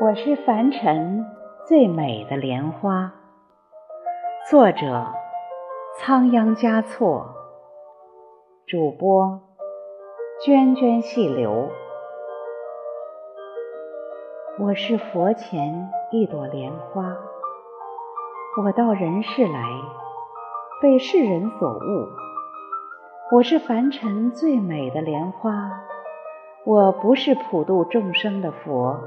[0.00, 1.26] 我是凡尘
[1.66, 3.12] 最美的莲花。
[4.48, 5.08] 作者：
[5.98, 7.26] 仓央嘉措。
[8.66, 9.42] 主播：
[10.42, 11.68] 涓涓细流。
[14.58, 17.14] 我是佛前一朵莲花。
[18.64, 19.62] 我到人世来，
[20.80, 22.08] 被世人所误。
[23.32, 25.52] 我是凡尘最美的莲花。
[26.64, 28.98] 我不是普度众生的佛。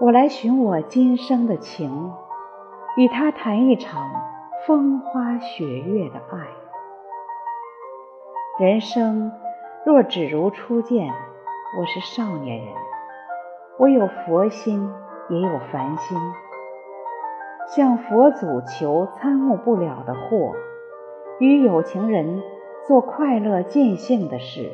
[0.00, 2.12] 我来寻我今生的情，
[2.96, 4.08] 与他谈一场
[4.64, 6.46] 风花雪月的爱。
[8.60, 9.32] 人生
[9.84, 12.72] 若只如初见，我是少年人，
[13.76, 14.88] 我有佛心，
[15.30, 16.16] 也有凡心。
[17.66, 20.54] 向佛祖求参悟不了的惑，
[21.40, 22.40] 与有情人
[22.86, 24.70] 做快乐尽兴的事，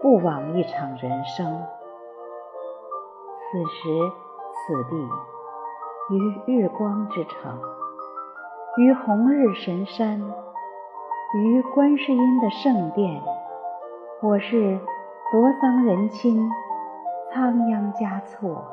[0.00, 1.60] 不枉一场人生。
[3.50, 4.12] 此时
[4.52, 4.96] 此地，
[6.14, 7.58] 于日光之城，
[8.76, 10.22] 于红日神山，
[11.34, 13.20] 于观世音的圣殿，
[14.22, 14.78] 我是
[15.32, 16.48] 夺桑人亲，
[17.32, 18.64] 仓央嘉措。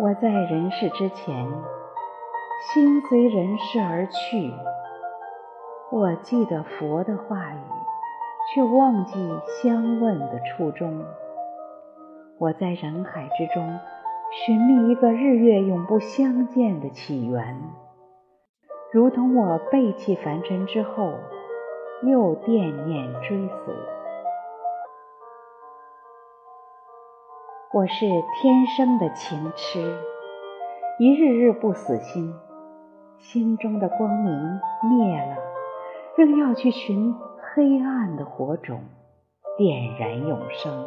[0.00, 1.48] 我在人世之前，
[2.72, 4.52] 心随人世而去。
[5.92, 7.62] 我记得佛的话语，
[8.52, 9.14] 却忘记
[9.62, 11.04] 相问的初衷。
[12.38, 13.78] 我在人海之中
[14.32, 17.62] 寻觅一个日月永不相见的起源，
[18.92, 21.12] 如同我背弃凡尘之后，
[22.02, 23.74] 又惦念追随。
[27.72, 28.06] 我是
[28.40, 29.96] 天生的情痴，
[30.98, 32.34] 一日日不死心，
[33.18, 35.36] 心中的光明灭了，
[36.16, 37.14] 仍要去寻
[37.54, 38.80] 黑暗的火种，
[39.56, 40.84] 点燃永生。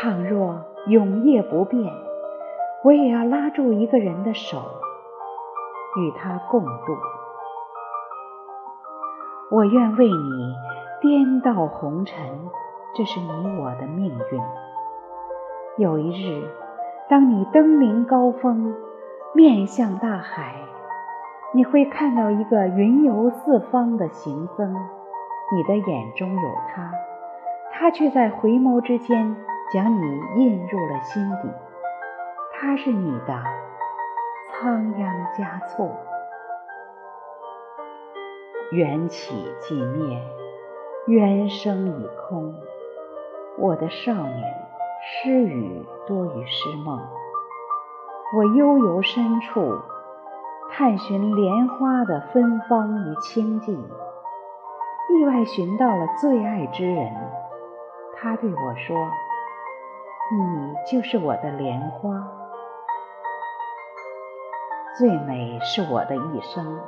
[0.00, 1.92] 倘若永夜不变，
[2.84, 4.56] 我也要拉住一个人的手，
[5.98, 6.96] 与他共度。
[9.50, 10.54] 我愿为你
[11.00, 12.16] 颠倒红尘，
[12.94, 14.40] 这是你我的命运。
[15.78, 16.48] 有一日，
[17.08, 18.76] 当你登临高峰，
[19.34, 20.54] 面向大海，
[21.52, 24.72] 你会看到一个云游四方的行僧，
[25.56, 26.92] 你的眼中有他，
[27.72, 29.34] 他却在回眸之间。
[29.70, 31.48] 将你印入了心底，
[32.54, 33.42] 他是你的
[34.50, 35.94] 仓央嘉措。
[38.72, 40.22] 缘起即灭，
[41.06, 42.54] 缘生已空。
[43.58, 44.66] 我的少年，
[45.02, 46.98] 失语多于失梦。
[48.36, 49.78] 我悠游深处，
[50.70, 53.76] 探寻莲花的芬芳与清静，
[55.10, 57.12] 意外寻到了最爱之人。
[58.16, 59.10] 他对我说。
[60.30, 62.10] 你就是我的莲花，
[64.98, 66.78] 最美是我的一生。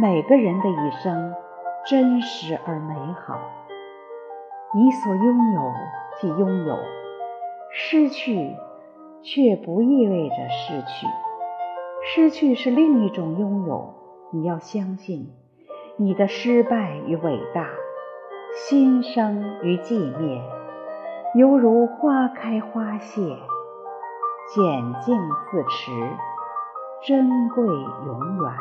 [0.00, 1.32] 每个人的一生
[1.86, 3.38] 真实而美好。
[4.74, 5.72] 你所拥有
[6.20, 6.76] 即拥有，
[7.70, 8.56] 失去
[9.22, 11.06] 却不意味着失去。
[12.04, 13.94] 失去是另一种拥有。
[14.32, 15.30] 你要相信，
[15.98, 17.68] 你的失败与伟大，
[18.66, 20.42] 新生与寂灭。
[21.34, 23.22] 犹如花开花谢，
[24.54, 25.18] 简静
[25.50, 25.90] 自持，
[27.06, 28.52] 珍贵永远。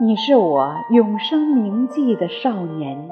[0.00, 3.08] 你是我永生铭记的少年，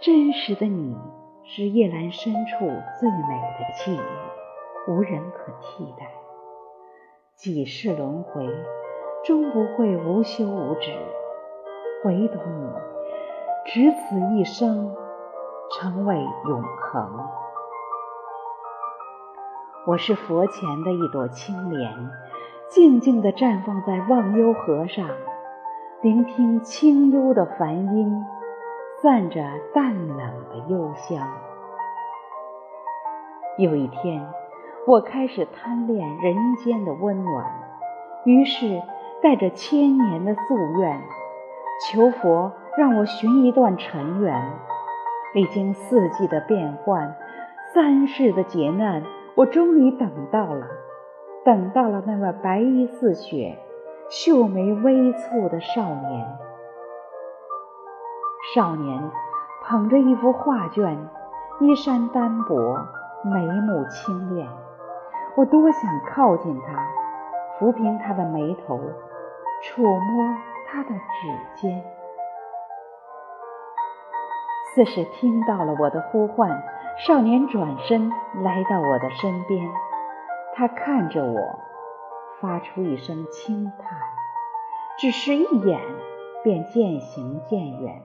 [0.00, 0.98] 真实的你
[1.44, 2.66] 是夜阑深处
[2.98, 6.10] 最美的记忆，无人可替代。
[7.36, 8.48] 几世轮回，
[9.24, 10.90] 终不会无休无止，
[12.04, 12.68] 唯独你，
[13.66, 14.96] 只此一生。
[15.80, 16.14] 成为
[16.46, 17.26] 永恒。
[19.86, 22.10] 我是佛前的一朵青莲，
[22.68, 25.08] 静静地绽放在忘忧河上，
[26.02, 28.26] 聆听清幽的梵音，
[29.00, 30.18] 散着淡冷
[30.50, 31.26] 的幽香。
[33.56, 34.28] 有一天，
[34.86, 37.46] 我开始贪恋人间的温暖，
[38.26, 38.82] 于是
[39.22, 41.00] 带着千年的夙愿，
[41.86, 44.52] 求佛让我寻一段尘缘。
[45.32, 47.16] 历经四季的变换，
[47.72, 49.04] 三世的劫难，
[49.36, 50.66] 我终于等到了，
[51.44, 53.56] 等到了那位白衣似雪、
[54.08, 56.26] 秀眉微蹙的少年。
[58.54, 59.10] 少年
[59.62, 60.98] 捧着一幅画卷，
[61.60, 62.76] 衣衫单薄，
[63.22, 64.48] 眉目清练。
[65.36, 65.82] 我多想
[66.12, 66.88] 靠近他，
[67.60, 68.80] 抚平他的眉头，
[69.62, 70.34] 触摸
[70.66, 70.98] 他的指
[71.54, 71.80] 尖。
[74.74, 76.62] 似是听到了我的呼唤，
[77.06, 78.10] 少年转身
[78.42, 79.68] 来到我的身边，
[80.54, 81.58] 他看着我，
[82.40, 83.98] 发出一声轻叹，
[84.98, 85.80] 只是一眼
[86.44, 88.02] 便渐行渐远，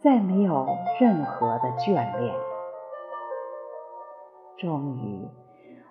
[0.00, 0.66] 再没有
[0.98, 2.34] 任何的眷恋。
[4.56, 5.28] 终于，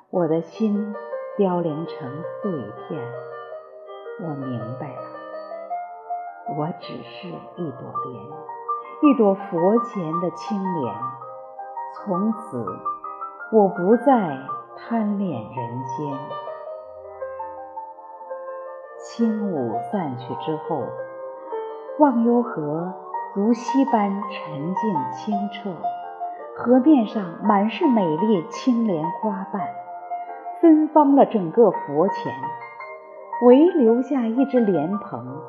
[0.10, 0.96] 我的心
[1.38, 2.10] 凋零成
[2.42, 3.02] 碎片，
[4.24, 8.61] 我明白了，我只是一朵莲。
[9.04, 10.94] 一朵佛前的青莲，
[11.96, 12.64] 从此
[13.52, 14.38] 我不再
[14.78, 16.20] 贪恋人间。
[19.00, 20.84] 轻雾散去之后，
[21.98, 22.94] 忘忧河
[23.34, 25.72] 如溪般沉静清澈，
[26.56, 29.64] 河面上满是美丽青莲花瓣，
[30.62, 32.32] 芬芳了整个佛前，
[33.48, 35.42] 唯留下一只莲蓬，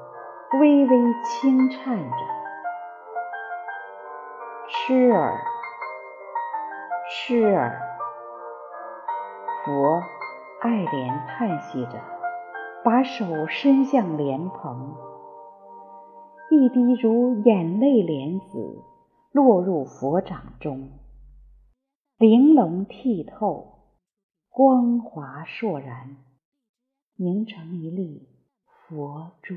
[0.59, 2.17] 微微轻颤着。
[4.85, 5.39] 痴儿，
[7.09, 7.81] 痴儿，
[9.65, 10.03] 佛
[10.61, 12.03] 爱莲叹息着，
[12.83, 14.97] 把手伸向莲蓬，
[16.51, 18.83] 一滴如眼泪莲子
[19.31, 20.91] 落入佛掌中，
[22.19, 23.85] 玲珑剔透，
[24.49, 26.17] 光华烁然，
[27.15, 28.29] 凝成一粒
[28.67, 29.55] 佛珠。